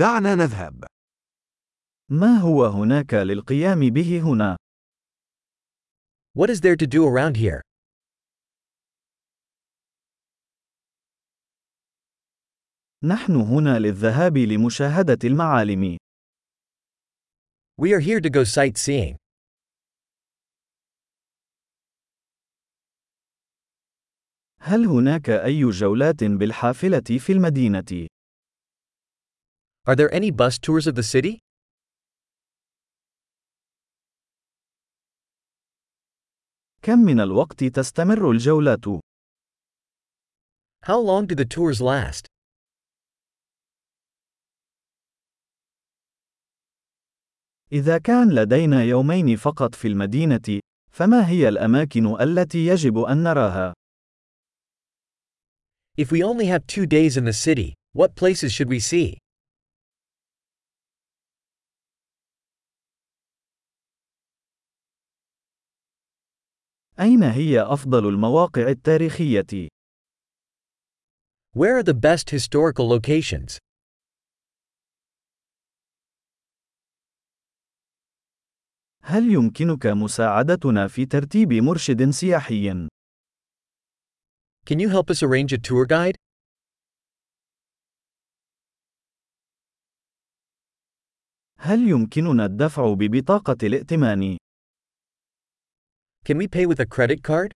[0.00, 0.84] دعنا نذهب.
[2.10, 4.56] ما هو هناك للقيام به هنا؟
[6.38, 7.60] What is there to do around here?
[13.04, 15.96] نحن هنا للذهاب لمشاهدة المعالم.
[17.82, 19.16] We are here to go sightseeing.
[24.60, 28.08] هل هناك أي جولات بالحافلة في المدينة؟
[29.89, 31.39] Are there any bus tours of the city?
[36.81, 38.99] كم من الوقت تستمر الجولات؟
[40.83, 42.27] How long do the tours last?
[47.71, 50.59] إذا كان لدينا يومين فقط في المدينة،
[50.91, 53.73] فما هي الأماكن التي يجب أن نراها؟
[55.97, 59.17] If we only have two days in the city, what places should we see?
[67.00, 69.68] أين هي أفضل المواقع التاريخية؟
[71.56, 73.58] Where are the best historical locations?
[79.02, 82.88] هل يمكنك مساعدتنا في ترتيب مرشد سياحي؟
[84.66, 86.16] Can you help us arrange a tour guide?
[91.58, 94.38] هل يمكننا الدفع ببطاقة الائتمان؟
[96.25, 97.53] Can we pay with a credit card?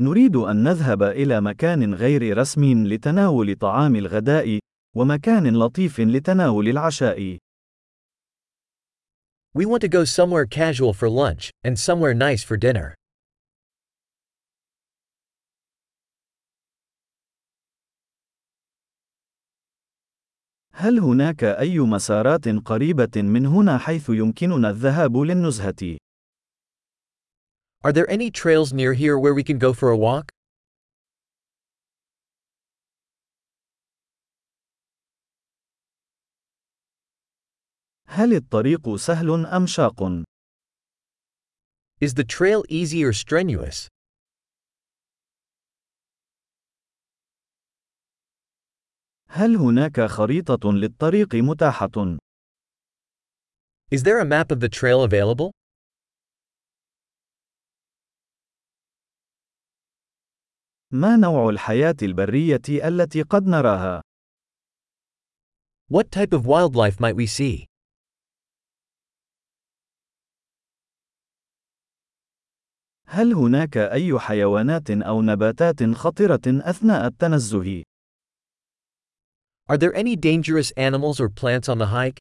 [0.00, 4.58] نريد أن نذهب إلى مكان غير رسمي لتناول طعام الغداء،
[4.96, 7.38] ومكان لطيف لتناول العشاء.
[9.54, 12.94] We want to go somewhere casual for lunch, and somewhere nice for dinner.
[20.77, 25.97] هل هناك أي مسارات قريبة من هنا حيث يمكننا الذهاب للنزهة؟
[27.85, 30.31] Are there any trails near here where we can go for a walk?
[38.07, 40.23] هل الطريق سهل أم شاق؟
[42.01, 43.87] Is the trail easy or strenuous?
[49.37, 52.17] هل هناك خريطة للطريق متاحة؟
[53.91, 55.51] Is there a map of the trail available?
[60.91, 64.01] ما نوع الحياة البرية التي قد نراها؟
[65.93, 67.65] What type of wildlife might we see?
[73.07, 77.83] هل هناك أي حيوانات أو نباتات خطرة أثناء التنزه؟
[79.68, 82.18] Are there any dangerous animals or plants on the hike?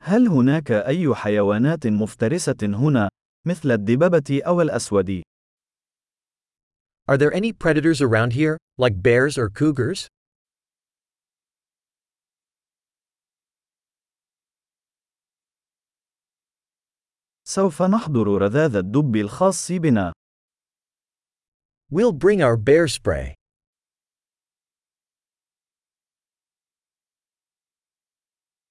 [0.00, 3.08] هل هناك أي حيوانات مفترسة هنا،
[3.46, 5.22] مثل الدببة أو الأسود؟
[7.08, 10.08] Are there any predators around here, like bears or cougars?
[17.44, 20.12] سوف نحضر رذاذ الدب الخاص بنا.
[21.93, 23.35] We'll bring our bear spray.